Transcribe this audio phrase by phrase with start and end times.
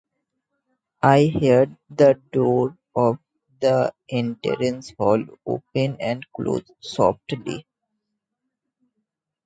[1.03, 3.19] I heard the door of
[3.59, 7.67] the entrance hall open and close softly.